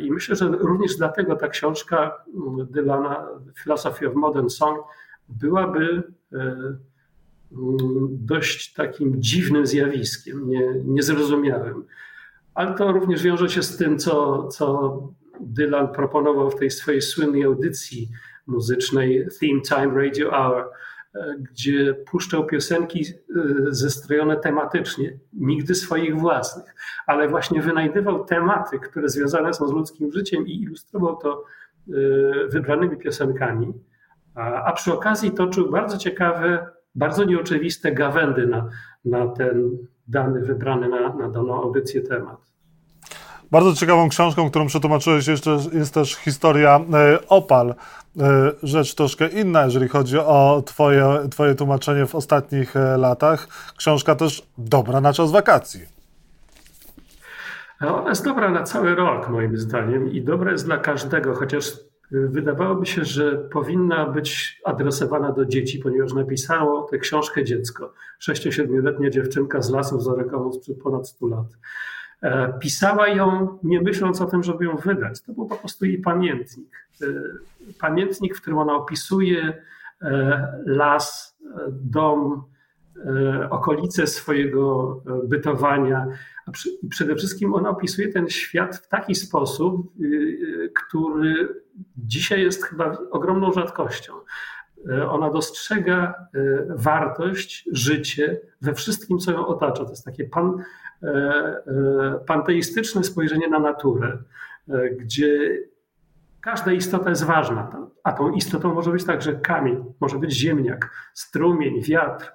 I 0.00 0.12
myślę, 0.12 0.36
że 0.36 0.48
również 0.48 0.96
dlatego 0.96 1.36
ta 1.36 1.48
książka 1.48 2.24
mm, 2.34 2.66
Dylana, 2.70 3.26
Philosophy 3.62 4.08
of 4.08 4.14
Modern 4.14 4.48
Song, 4.48 4.78
byłaby 5.28 6.02
e, 6.32 6.38
mm, 6.38 6.78
dość 8.10 8.72
takim 8.72 9.22
dziwnym 9.22 9.66
zjawiskiem, 9.66 10.48
nie, 10.48 10.74
niezrozumiałym. 10.84 11.84
Ale 12.54 12.74
to 12.74 12.92
również 12.92 13.22
wiąże 13.22 13.48
się 13.48 13.62
z 13.62 13.76
tym, 13.76 13.98
co, 13.98 14.48
co 14.48 14.92
Dylan 15.46 15.88
proponował 15.88 16.50
w 16.50 16.56
tej 16.56 16.70
swojej 16.70 17.02
słynnej 17.02 17.44
audycji 17.44 18.08
muzycznej 18.46 19.26
Theme 19.40 19.60
Time 19.60 20.02
Radio 20.02 20.30
Hour, 20.30 20.64
e, 21.14 21.34
gdzie 21.38 21.94
puszczał 21.94 22.46
piosenki 22.46 23.00
e, 23.00 23.04
zestrojone 23.68 24.36
tematycznie, 24.36 25.18
nigdy 25.32 25.74
swoich 25.74 26.16
własnych, 26.16 26.74
ale 27.06 27.28
właśnie 27.28 27.62
wynajdywał 27.62 28.24
tematy, 28.24 28.78
które 28.78 29.08
związane 29.08 29.54
są 29.54 29.68
z 29.68 29.72
ludzkim 29.72 30.12
życiem 30.12 30.46
i 30.46 30.62
ilustrował 30.62 31.16
to 31.16 31.44
e, 31.88 31.92
wybranymi 32.48 32.96
piosenkami, 32.96 33.72
a, 34.34 34.72
przy 34.72 34.92
okazji 34.92 35.30
toczył 35.30 35.70
bardzo 35.70 35.98
ciekawe, 35.98 36.66
bardzo 36.94 37.24
nieoczywiste 37.24 37.92
gawędy 37.92 38.46
na, 38.46 38.68
na 39.04 39.28
ten 39.28 39.78
dany, 40.08 40.40
wybrany 40.40 40.88
na, 40.88 41.14
na 41.14 41.28
daną 41.28 41.62
audycję 41.62 42.00
temat. 42.00 42.51
Bardzo 43.52 43.74
ciekawą 43.74 44.08
książką, 44.08 44.50
którą 44.50 44.66
przetłumaczyłeś 44.66 45.26
jeszcze 45.26 45.58
jest 45.72 45.94
też 45.94 46.14
historia 46.14 46.80
e, 46.94 47.28
Opal. 47.28 47.70
E, 47.70 47.74
rzecz 48.62 48.94
troszkę 48.94 49.28
inna, 49.28 49.64
jeżeli 49.64 49.88
chodzi 49.88 50.18
o 50.18 50.62
twoje, 50.66 51.28
twoje 51.30 51.54
tłumaczenie 51.54 52.06
w 52.06 52.14
ostatnich 52.14 52.76
e, 52.76 52.96
latach. 52.96 53.48
Książka 53.76 54.14
też 54.14 54.46
dobra 54.58 55.00
na 55.00 55.12
czas 55.12 55.32
wakacji. 55.32 55.80
Ona 57.80 58.08
jest 58.08 58.24
dobra 58.24 58.50
na 58.50 58.62
cały 58.62 58.94
rok, 58.94 59.28
moim 59.28 59.56
zdaniem, 59.56 60.12
i 60.12 60.22
dobra 60.22 60.52
jest 60.52 60.64
dla 60.64 60.78
każdego, 60.78 61.34
chociaż 61.34 61.72
wydawałoby 62.10 62.86
się, 62.86 63.04
że 63.04 63.36
powinna 63.36 64.06
być 64.06 64.60
adresowana 64.64 65.32
do 65.32 65.46
dzieci, 65.46 65.78
ponieważ 65.78 66.12
napisało 66.12 66.82
tę 66.82 66.98
książkę 66.98 67.44
dziecko. 67.44 67.92
6-7-letnia 68.28 69.10
dziewczynka 69.10 69.62
z 69.62 69.70
lasów 69.70 70.02
z 70.02 70.06
sprzed 70.54 70.82
ponad 70.82 71.08
100 71.08 71.26
lat. 71.26 71.46
E, 72.22 72.52
pisała 72.60 73.08
ją 73.08 73.58
nie 73.62 73.80
myśląc 73.80 74.20
o 74.20 74.26
tym, 74.26 74.42
żeby 74.42 74.64
ją 74.64 74.76
wydać. 74.76 75.22
To 75.22 75.32
był 75.32 75.46
po 75.46 75.56
prostu 75.56 75.84
jej 75.86 75.98
pamiętnik. 75.98 76.86
E, 77.02 77.06
pamiętnik, 77.80 78.36
w 78.36 78.40
którym 78.40 78.58
ona 78.58 78.74
opisuje 78.74 79.62
las, 80.66 81.36
dom, 81.70 82.44
okolice 83.50 84.06
swojego 84.06 84.96
bytowania. 85.24 86.06
A 86.46 86.50
przede 86.90 87.16
wszystkim 87.16 87.54
ona 87.54 87.70
opisuje 87.70 88.08
ten 88.08 88.28
świat 88.28 88.76
w 88.76 88.88
taki 88.88 89.14
sposób, 89.14 89.92
który 90.74 91.62
dzisiaj 91.96 92.42
jest 92.42 92.64
chyba 92.64 92.98
ogromną 93.10 93.52
rzadkością. 93.52 94.12
E, 94.90 95.10
ona 95.10 95.30
dostrzega 95.30 96.14
e, 96.34 96.38
wartość, 96.68 97.68
życie 97.72 98.40
we 98.60 98.74
wszystkim, 98.74 99.18
co 99.18 99.32
ją 99.32 99.46
otacza. 99.46 99.84
To 99.84 99.90
jest 99.90 100.04
takie 100.04 100.24
pan, 100.24 100.54
e, 100.54 100.62
panteistyczne 102.26 103.04
spojrzenie 103.04 103.48
na 103.48 103.58
naturę, 103.58 104.18
gdzie 104.98 105.58
każda 106.40 106.72
istota 106.72 107.10
jest 107.10 107.24
ważna, 107.24 107.86
a 108.04 108.12
tą 108.12 108.32
istotą 108.32 108.74
może 108.74 108.90
być 108.90 109.04
także 109.04 109.34
kamień, 109.34 109.84
może 110.00 110.18
być 110.18 110.32
ziemniak, 110.32 111.10
strumień, 111.14 111.82
wiatr. 111.82 112.32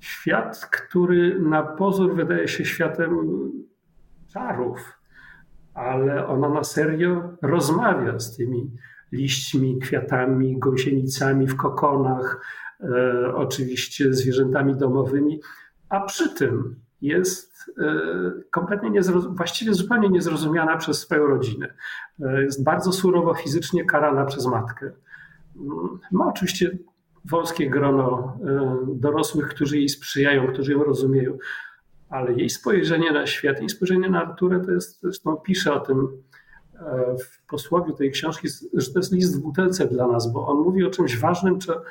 Świat, 0.00 0.66
który 0.72 1.40
na 1.40 1.62
pozór 1.62 2.16
wydaje 2.16 2.48
się 2.48 2.64
światem 2.64 3.18
czarów, 4.32 4.98
ale 5.74 6.26
ona 6.26 6.48
na 6.48 6.64
serio 6.64 7.36
rozmawia 7.42 8.18
z 8.18 8.36
tymi 8.36 8.70
liśćmi, 9.12 9.78
kwiatami, 9.78 10.58
gąsienicami 10.58 11.46
w 11.46 11.56
kokonach, 11.56 12.40
e, 12.80 13.34
oczywiście 13.34 14.14
zwierzętami 14.14 14.76
domowymi, 14.76 15.40
a 15.88 16.00
przy 16.00 16.34
tym 16.34 16.76
jest 17.02 17.70
e, 17.78 17.82
kompletnie 18.50 19.00
właściwie 19.28 19.74
zupełnie 19.74 20.08
niezrozumiana 20.08 20.76
przez 20.76 20.98
swoją 20.98 21.26
rodzinę. 21.26 21.74
E, 22.20 22.42
jest 22.42 22.64
bardzo 22.64 22.92
surowo 22.92 23.34
fizycznie 23.34 23.84
karana 23.84 24.24
przez 24.24 24.46
matkę. 24.46 24.90
Ma 26.12 26.26
oczywiście 26.26 26.78
wąskie 27.24 27.70
grono 27.70 28.38
e, 28.44 28.78
dorosłych, 28.94 29.48
którzy 29.48 29.78
jej 29.78 29.88
sprzyjają, 29.88 30.52
którzy 30.52 30.72
ją 30.72 30.84
rozumieją, 30.84 31.38
ale 32.10 32.32
jej 32.32 32.50
spojrzenie 32.50 33.12
na 33.12 33.26
świat, 33.26 33.58
jej 33.58 33.68
spojrzenie 33.68 34.10
na 34.10 34.24
naturę 34.24 34.60
to 34.60 34.70
jest, 34.70 35.00
zresztą 35.02 35.36
pisze 35.36 35.72
o 35.72 35.80
tym 35.80 36.08
w 37.24 37.46
posłowiu 37.46 37.92
tej 37.92 38.10
książki, 38.10 38.48
że 38.72 38.92
to 38.92 38.98
jest 38.98 39.12
list 39.12 39.38
w 39.38 39.42
butelce 39.42 39.86
dla 39.86 40.06
nas, 40.06 40.32
bo 40.32 40.46
on 40.46 40.56
mówi 40.56 40.84
o 40.84 40.90
czymś 40.90 41.18
ważnym, 41.18 41.60
co, 41.60 41.82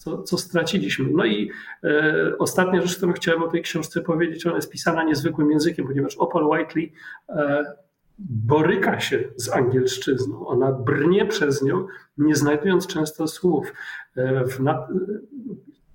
co, 0.00 0.22
co 0.22 0.38
straciliśmy. 0.38 1.10
No 1.12 1.24
i 1.24 1.50
e, 1.84 2.32
ostatnia 2.38 2.80
rzecz, 2.80 2.96
którą 2.96 3.12
chciałem 3.12 3.42
o 3.42 3.48
tej 3.48 3.62
książce 3.62 4.00
powiedzieć, 4.00 4.46
ona 4.46 4.56
jest 4.56 4.70
pisana 4.70 5.04
niezwykłym 5.04 5.50
językiem, 5.50 5.86
ponieważ 5.86 6.16
Opal 6.16 6.44
Whiteley 6.44 6.92
e, 7.28 7.64
boryka 8.18 9.00
się 9.00 9.24
z 9.36 9.48
angielszczyzną. 9.52 10.46
Ona 10.46 10.72
brnie 10.72 11.26
przez 11.26 11.62
nią, 11.62 11.86
nie 12.18 12.34
znajdując 12.34 12.86
często 12.86 13.28
słów. 13.28 13.72
E, 14.16 14.44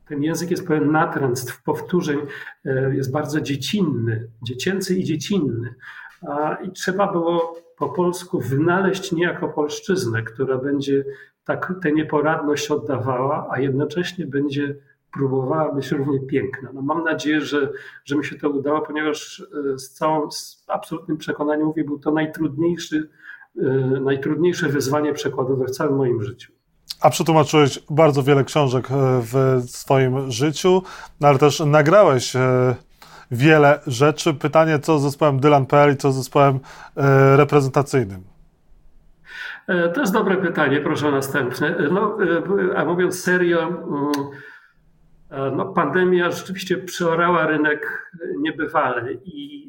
ten 0.07 0.23
język 0.23 0.51
jest 0.51 0.67
pełen 0.67 0.91
natręctw, 0.91 1.63
powtórzeń, 1.63 2.19
e, 2.65 2.95
jest 2.95 3.11
bardzo 3.11 3.41
dziecinny, 3.41 4.29
dziecięcy 4.43 4.95
i 4.95 5.03
dziecinny. 5.03 5.75
I 6.63 6.71
trzeba 6.71 7.11
było 7.11 7.55
po 7.77 7.89
polsku 7.89 8.39
wynaleźć 8.39 9.11
niejako 9.11 9.49
polszczyznę, 9.49 10.23
która 10.23 10.57
będzie 10.57 11.05
tak 11.45 11.73
tę 11.83 11.91
nieporadność 11.91 12.71
oddawała, 12.71 13.47
a 13.51 13.59
jednocześnie 13.59 14.25
będzie 14.27 14.75
próbowała 15.13 15.73
być 15.73 15.91
równie 15.91 16.19
piękna. 16.19 16.69
No 16.73 16.81
mam 16.81 17.03
nadzieję, 17.03 17.41
że, 17.41 17.69
że 18.05 18.15
mi 18.15 18.25
się 18.25 18.35
to 18.35 18.49
udało, 18.49 18.81
ponieważ 18.81 19.43
e, 19.73 19.79
z 19.79 19.89
całym 19.89 20.31
z 20.31 20.65
absolutnym 20.67 21.17
przekonaniem 21.17 21.67
mówię, 21.67 21.83
był 21.83 21.99
to 21.99 22.11
najtrudniejszy, 22.11 23.09
e, 23.57 23.63
najtrudniejsze 23.99 24.69
wyzwanie 24.69 25.13
przekładowe 25.13 25.65
w 25.65 25.71
całym 25.71 25.95
moim 25.95 26.23
życiu. 26.23 26.51
A 27.01 27.09
przetłumaczyłeś 27.09 27.79
bardzo 27.89 28.23
wiele 28.23 28.43
książek 28.43 28.91
e, 28.91 28.93
w 29.21 29.61
swoim 29.69 30.31
życiu, 30.31 30.83
no 31.21 31.27
ale 31.27 31.39
też 31.39 31.59
nagrałeś 31.59 32.33
wiele 33.31 33.79
rzeczy. 33.87 34.33
Pytanie, 34.33 34.79
co 34.79 34.99
z 34.99 35.01
zespołem 35.01 35.39
Dylan.pl 35.39 35.93
i 35.93 35.97
co 35.97 36.11
z 36.11 36.15
zespołem 36.15 36.59
reprezentacyjnym? 37.35 38.34
E, 39.67 39.89
to 39.89 40.01
jest 40.01 40.13
dobre 40.13 40.37
pytanie, 40.37 40.81
proszę 40.81 41.11
następne. 41.11 41.75
No, 41.91 42.17
e, 42.71 42.77
a 42.77 42.85
mówiąc 42.85 43.23
serio, 43.23 43.67
mm, 43.67 44.11
no, 45.57 45.65
pandemia 45.65 46.31
rzeczywiście 46.31 46.77
przeorała 46.77 47.47
rynek 47.47 48.11
niebywale 48.37 49.13
i 49.13 49.65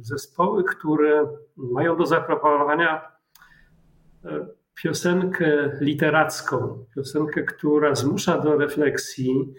zespoły, 0.00 0.64
które 0.64 1.26
mają 1.56 1.96
do 1.96 2.06
zaproponowania 2.06 3.02
piosenkę 4.82 5.70
literacką, 5.80 6.84
piosenkę, 6.94 7.42
która 7.42 7.94
zmusza 7.94 8.38
do 8.38 8.56
refleksji, 8.56 9.54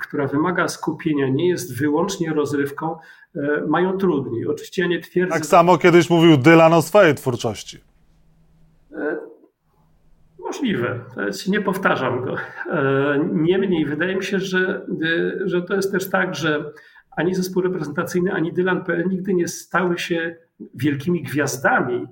która 0.00 0.26
wymaga 0.26 0.68
skupienia, 0.68 1.28
nie 1.28 1.48
jest 1.48 1.78
wyłącznie 1.78 2.32
rozrywką, 2.32 2.96
e, 3.36 3.40
mają 3.68 3.98
trudniej. 3.98 4.46
Oczywiście 4.46 4.82
ja 4.82 4.88
nie 4.88 5.00
twierdzę... 5.00 5.34
Tak 5.34 5.46
samo 5.46 5.78
kiedyś 5.78 6.10
mówił 6.10 6.36
Dylan 6.36 6.72
o 6.72 6.82
swojej 6.82 7.14
twórczości. 7.14 7.80
E, 8.96 9.16
możliwe, 10.38 11.00
nie 11.48 11.60
powtarzam 11.60 12.24
go. 12.24 12.36
E, 12.70 13.18
niemniej 13.32 13.86
wydaje 13.86 14.16
mi 14.16 14.24
się, 14.24 14.38
że, 14.38 14.86
że 15.44 15.62
to 15.62 15.74
jest 15.74 15.92
też 15.92 16.10
tak, 16.10 16.34
że 16.34 16.72
ani 17.16 17.34
zespół 17.34 17.62
reprezentacyjny, 17.62 18.32
ani 18.32 18.52
Dylan.pl 18.52 19.08
nigdy 19.08 19.34
nie 19.34 19.48
stały 19.48 19.98
się 19.98 20.36
wielkimi 20.74 21.22
gwiazdami. 21.22 22.06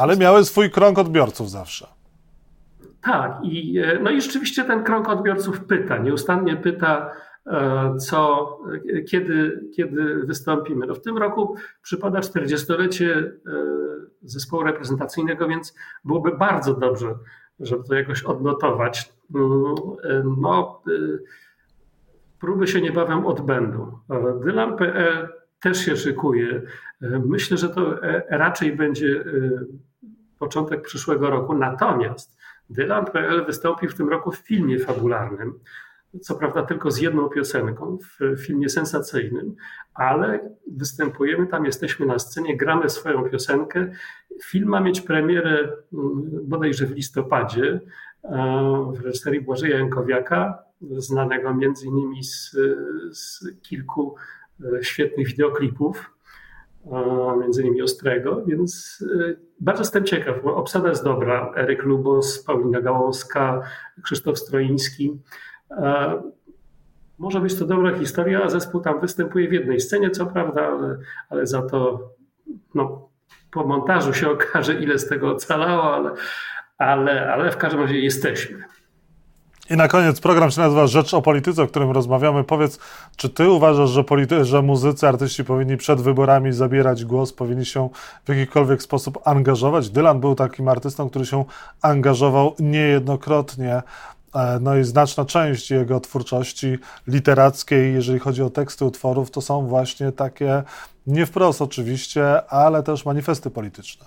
Ale 0.00 0.16
miały 0.16 0.44
swój 0.44 0.70
krąg 0.70 0.98
odbiorców 0.98 1.50
zawsze. 1.50 1.86
Tak, 3.02 3.38
i, 3.42 3.78
e, 3.78 3.98
no 4.02 4.10
i 4.10 4.20
rzeczywiście 4.20 4.64
ten 4.64 4.84
krąg 4.84 5.08
odbiorców 5.08 5.64
pyta, 5.64 5.98
nieustannie 5.98 6.56
pyta, 6.56 7.10
e, 7.10 7.14
co, 7.98 8.48
kiedy, 9.08 9.68
kiedy 9.76 10.14
wystąpimy. 10.26 10.86
No 10.86 10.94
w 10.94 11.00
tym 11.00 11.18
roku 11.18 11.56
przypada 11.82 12.20
40-lecie 12.20 13.16
e, 13.16 13.32
zespołu 14.22 14.62
reprezentacyjnego, 14.62 15.48
więc 15.48 15.74
byłoby 16.04 16.36
bardzo 16.36 16.74
dobrze, 16.74 17.14
żeby 17.60 17.84
to 17.84 17.94
jakoś 17.94 18.22
odnotować. 18.22 19.12
Mm, 19.34 19.74
no, 20.40 20.82
próby 22.40 22.66
się 22.66 22.80
niebawem 22.80 23.26
odbędą. 23.26 23.98
Dylan.pl 24.44 25.28
też 25.60 25.78
się 25.78 25.96
szykuje. 25.96 26.62
Myślę, 27.00 27.56
że 27.56 27.68
to 27.68 27.96
raczej 28.30 28.76
będzie 28.76 29.24
początek 30.38 30.82
przyszłego 30.82 31.30
roku. 31.30 31.54
Natomiast 31.54 32.36
Dylan.pl 32.70 33.46
wystąpił 33.46 33.90
w 33.90 33.94
tym 33.94 34.08
roku 34.08 34.32
w 34.32 34.36
filmie 34.36 34.78
fabularnym. 34.78 35.58
Co 36.20 36.34
prawda 36.34 36.62
tylko 36.62 36.90
z 36.90 36.98
jedną 37.00 37.28
piosenką, 37.28 37.98
w 37.98 38.36
filmie 38.40 38.68
sensacyjnym, 38.68 39.54
ale 39.94 40.50
występujemy 40.66 41.46
tam, 41.46 41.64
jesteśmy 41.66 42.06
na 42.06 42.18
scenie, 42.18 42.56
gramy 42.56 42.90
swoją 42.90 43.30
piosenkę. 43.30 43.90
Film 44.44 44.68
ma 44.68 44.80
mieć 44.80 45.00
premierę 45.00 45.58
mm, 45.92 46.30
bodajże 46.42 46.86
w 46.86 46.90
listopadzie 46.90 47.80
w 48.92 49.00
reżyserii 49.04 49.40
Błażeja 49.40 49.78
Jankowiaka, 49.78 50.58
znanego 50.80 51.54
między 51.54 51.86
innymi 51.86 52.24
z, 52.24 52.56
z 53.12 53.44
kilku 53.62 54.16
e, 54.78 54.84
świetnych 54.84 55.26
wideoklipów 55.26 56.10
między 57.40 57.62
innymi 57.62 57.82
Ostrego, 57.82 58.44
więc 58.46 59.04
e, 59.30 59.34
bardzo 59.60 59.82
jestem 59.82 60.04
ciekaw, 60.04 60.42
bo 60.42 60.56
obsada 60.56 60.88
jest 60.88 61.04
dobra. 61.04 61.52
Eryk 61.56 61.82
Lubos, 61.82 62.44
Paulina 62.44 62.80
Gałąska, 62.80 63.62
Krzysztof 64.02 64.38
Stroiński. 64.38 65.18
E, 65.76 66.22
może 67.18 67.40
być 67.40 67.58
to 67.58 67.66
dobra 67.66 67.98
historia, 67.98 68.42
a 68.44 68.48
zespół 68.48 68.80
tam 68.80 69.00
występuje 69.00 69.48
w 69.48 69.52
jednej 69.52 69.80
scenie, 69.80 70.10
co 70.10 70.26
prawda, 70.26 70.66
ale, 70.66 70.98
ale 71.30 71.46
za 71.46 71.62
to 71.62 72.10
no, 72.74 73.08
po 73.50 73.66
montażu 73.66 74.14
się 74.14 74.30
okaże, 74.34 74.74
ile 74.74 74.98
z 74.98 75.08
tego 75.08 75.30
ocalało, 75.30 75.94
ale, 75.94 76.10
ale, 76.78 77.32
ale 77.32 77.50
w 77.50 77.56
każdym 77.56 77.80
razie 77.80 77.98
jesteśmy. 77.98 78.64
I 79.70 79.76
na 79.76 79.88
koniec 79.88 80.20
program 80.20 80.50
się 80.50 80.60
nazywa 80.60 80.86
Rzecz 80.86 81.14
o 81.14 81.22
polityce, 81.22 81.62
o 81.62 81.66
którym 81.66 81.90
rozmawiamy. 81.90 82.44
Powiedz, 82.44 82.78
czy 83.16 83.28
ty 83.28 83.50
uważasz, 83.50 83.90
że, 83.90 84.02
polity- 84.02 84.44
że 84.44 84.62
muzycy, 84.62 85.08
artyści 85.08 85.44
powinni 85.44 85.76
przed 85.76 86.00
wyborami 86.00 86.52
zabierać 86.52 87.04
głos, 87.04 87.32
powinni 87.32 87.66
się 87.66 87.88
w 88.24 88.28
jakikolwiek 88.28 88.82
sposób 88.82 89.18
angażować? 89.24 89.90
Dylan 89.90 90.20
był 90.20 90.34
takim 90.34 90.68
artystą, 90.68 91.10
który 91.10 91.26
się 91.26 91.44
angażował 91.82 92.54
niejednokrotnie. 92.58 93.82
E, 94.34 94.58
no 94.60 94.76
i 94.76 94.84
znaczna 94.84 95.24
część 95.24 95.70
jego 95.70 96.00
twórczości 96.00 96.78
literackiej, 97.06 97.94
jeżeli 97.94 98.18
chodzi 98.18 98.42
o 98.42 98.50
teksty 98.50 98.84
utworów, 98.84 99.30
to 99.30 99.40
są 99.40 99.66
właśnie 99.66 100.12
takie, 100.12 100.62
nie 101.06 101.26
wprost 101.26 101.62
oczywiście, 101.62 102.50
ale 102.50 102.82
też 102.82 103.04
manifesty 103.04 103.50
polityczne. 103.50 104.06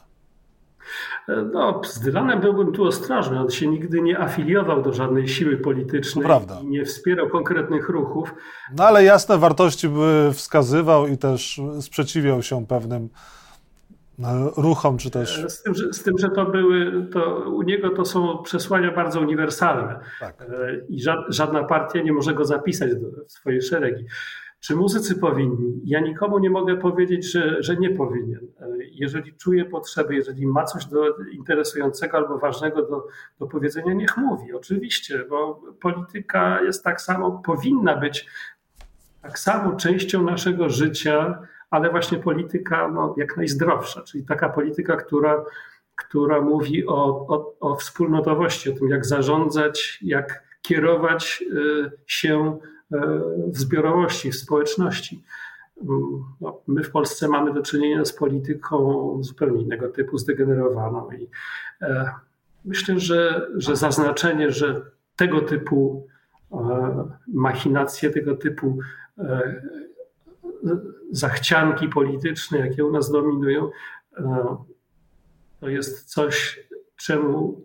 No, 1.54 1.82
z 1.84 2.00
Dylanem 2.00 2.42
byłbym 2.42 2.72
tu 2.72 2.84
ostrożny. 2.84 3.40
On 3.40 3.52
się 3.52 3.68
nigdy 3.68 4.02
nie 4.02 4.20
afiliował 4.20 4.82
do 4.82 4.94
żadnej 4.94 5.28
siły 5.28 5.58
politycznej 5.58 6.28
i 6.64 6.68
nie 6.68 6.86
wspierał 6.86 7.30
konkretnych 7.30 7.90
ruchów. 7.90 8.34
No 8.78 8.84
ale 8.84 9.04
jasne 9.04 9.38
wartości 9.38 9.90
by 9.90 10.30
wskazywał 10.34 11.08
i 11.08 11.18
też 11.18 11.62
sprzeciwiał 11.82 12.44
się 12.44 12.66
pewnym 12.66 13.04
e, 13.04 13.08
ruchom, 14.58 14.98
czy 14.98 15.12
też... 15.12 15.46
Z 15.48 15.64
tym, 15.64 15.74
że, 15.74 15.94
z 15.94 16.04
tym, 16.04 16.18
że 16.18 16.30
to 16.30 16.46
były, 16.46 17.08
to 17.12 17.50
u 17.50 17.62
niego 17.62 17.90
to 17.90 18.06
są 18.06 18.38
przesłania 18.44 18.92
bardzo 18.92 19.22
uniwersalne 19.22 20.00
Tak. 20.20 20.42
E, 20.42 20.46
i 20.90 21.02
żadna 21.30 21.64
partia 21.64 22.02
nie 22.02 22.14
może 22.14 22.34
go 22.34 22.46
zapisać 22.46 22.96
do 22.96 23.08
swojej 23.28 23.62
szeregi. 23.62 24.06
Czy 24.60 24.76
muzycy 24.76 25.16
powinni? 25.16 25.82
Ja 25.84 26.00
nikomu 26.00 26.40
nie 26.40 26.50
mogę 26.50 26.78
powiedzieć, 26.78 27.32
że, 27.32 27.64
że 27.64 27.76
nie 27.76 27.90
powinien. 27.90 28.48
Jeżeli 28.92 29.34
czuje 29.34 29.66
potrzeby, 29.66 30.16
jeżeli 30.16 30.48
ma 30.48 30.64
coś 30.64 30.86
do, 30.86 31.18
interesującego 31.32 32.18
albo 32.18 32.38
ważnego 32.38 32.82
do, 32.82 33.08
do 33.40 33.48
powiedzenia, 33.48 33.94
niech 33.94 34.18
mówi. 34.18 34.54
Oczywiście, 34.54 35.26
bo 35.30 35.62
polityka 35.82 36.62
jest 36.62 36.84
tak 36.84 37.02
samo, 37.02 37.42
powinna 37.46 37.98
być 37.98 38.28
tak 39.22 39.40
samo 39.40 39.76
częścią 39.76 40.24
naszego 40.24 40.70
życia, 40.70 41.42
ale 41.70 41.90
właśnie 41.90 42.18
polityka 42.18 42.88
no, 42.88 43.16
jak 43.18 43.38
najzdrowsza, 43.38 44.02
czyli 44.02 44.26
taka 44.26 44.50
polityka, 44.50 44.96
która, 44.96 45.46
która 45.96 46.42
mówi 46.42 46.88
o, 46.88 47.28
o, 47.28 47.56
o 47.60 47.76
wspólnotowości, 47.76 48.70
o 48.70 48.74
tym, 48.74 48.90
jak 48.90 49.06
zarządzać, 49.06 50.00
jak 50.02 50.44
kierować 50.62 51.44
y, 51.52 51.92
się 52.06 52.60
w 53.48 53.58
zbiorowości, 53.58 54.32
w 54.32 54.36
społeczności. 54.36 55.24
No, 56.42 56.62
my 56.68 56.84
w 56.84 56.92
Polsce 56.92 57.28
mamy 57.28 57.54
do 57.54 57.62
czynienia 57.62 58.06
z 58.06 58.14
polityką 58.14 59.18
zupełnie 59.24 59.62
innego 59.62 59.90
typu, 59.90 60.18
zdegenerowaną 60.18 61.12
i 61.12 61.30
e, 61.82 62.12
myślę, 62.66 63.00
że, 63.00 63.48
że 63.56 63.76
zaznaczenie, 63.76 64.52
że 64.52 64.82
tego 65.16 65.42
typu 65.42 66.08
e, 66.52 66.58
machinacje, 67.28 68.10
tego 68.10 68.36
typu 68.36 68.80
e, 69.18 69.62
zachcianki 71.12 71.88
polityczne, 71.90 72.58
jakie 72.58 72.86
u 72.86 72.92
nas 72.92 73.12
dominują, 73.12 73.70
to 75.60 75.70
jest 75.70 76.14
coś, 76.14 76.60
czemu 76.96 77.64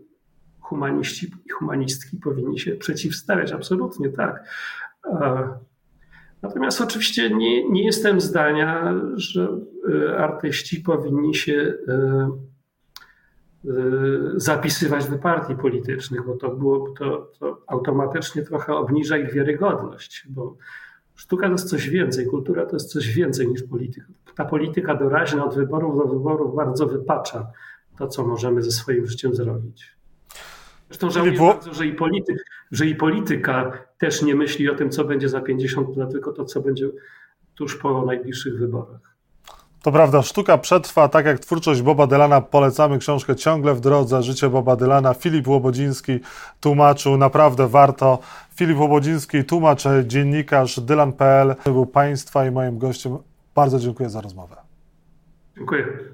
humaniści 0.60 1.26
i 1.46 1.50
humanistki 1.50 2.16
powinni 2.16 2.58
się 2.58 2.72
przeciwstawiać. 2.72 3.52
Absolutnie 3.52 4.08
tak. 4.08 4.44
Natomiast 6.42 6.80
oczywiście 6.80 7.30
nie, 7.30 7.70
nie 7.70 7.84
jestem 7.84 8.20
zdania, 8.20 8.94
że 9.14 9.58
e, 9.88 10.18
artyści 10.18 10.80
powinni 10.80 11.34
się 11.34 11.74
e, 11.88 11.94
e, 13.64 13.70
zapisywać 14.36 15.08
do 15.08 15.18
partii 15.18 15.54
politycznych, 15.54 16.26
bo 16.26 16.36
to, 16.36 16.50
było, 16.50 16.94
to, 16.98 17.30
to 17.38 17.62
automatycznie 17.66 18.42
trochę 18.42 18.74
obniża 18.74 19.16
ich 19.16 19.32
wiarygodność, 19.32 20.26
bo 20.30 20.56
sztuka 21.14 21.46
to 21.46 21.52
jest 21.52 21.68
coś 21.68 21.88
więcej, 21.88 22.26
kultura 22.26 22.66
to 22.66 22.76
jest 22.76 22.92
coś 22.92 23.08
więcej 23.08 23.48
niż 23.48 23.62
polityka. 23.62 24.06
Ta 24.36 24.44
polityka 24.44 24.94
doraźna 24.94 25.44
od 25.44 25.54
wyborów 25.54 25.98
do 25.98 26.04
wyborów 26.04 26.56
bardzo 26.56 26.86
wypacza 26.86 27.46
to, 27.98 28.08
co 28.08 28.26
możemy 28.26 28.62
ze 28.62 28.70
swoim 28.70 29.06
życiem 29.06 29.34
zrobić. 29.34 29.96
Zresztą 30.88 31.10
żałuję 31.10 31.32
było... 31.32 31.52
bardzo, 31.52 31.74
że 31.74 31.86
i, 31.86 31.92
polityk, 31.92 32.44
że 32.70 32.86
i 32.86 32.94
polityka 32.94 33.72
też 33.98 34.22
nie 34.22 34.34
myśli 34.34 34.70
o 34.70 34.74
tym, 34.74 34.90
co 34.90 35.04
będzie 35.04 35.28
za 35.28 35.40
50 35.40 35.96
lat, 35.96 36.10
tylko 36.10 36.32
to, 36.32 36.44
co 36.44 36.60
będzie 36.60 36.88
tuż 37.54 37.76
po 37.76 38.06
najbliższych 38.06 38.58
wyborach. 38.58 39.11
To 39.82 39.92
prawda, 39.92 40.22
sztuka 40.22 40.58
przetrwa, 40.58 41.08
tak 41.08 41.26
jak 41.26 41.38
twórczość 41.38 41.82
Boba 41.82 42.06
Dylana. 42.06 42.40
Polecamy 42.40 42.98
książkę 42.98 43.36
Ciągle 43.36 43.74
w 43.74 43.80
drodze, 43.80 44.22
Życie 44.22 44.48
Boba 44.48 44.76
Dylana. 44.76 45.14
Filip 45.14 45.48
Łobodziński 45.48 46.20
tłumaczył, 46.60 47.16
naprawdę 47.16 47.68
warto. 47.68 48.18
Filip 48.54 48.78
Łobodziński, 48.78 49.44
tłumacz, 49.44 49.84
dziennikarz 50.04 50.80
Dylan.pl 50.80 51.54
był 51.64 51.86
Państwa 51.86 52.46
i 52.46 52.50
moim 52.50 52.78
gościem. 52.78 53.18
Bardzo 53.54 53.78
dziękuję 53.78 54.10
za 54.10 54.20
rozmowę. 54.20 54.56
Dziękuję. 55.56 56.11